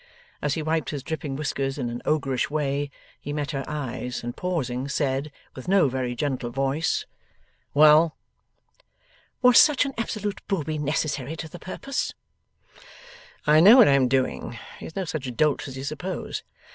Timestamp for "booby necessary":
10.47-11.35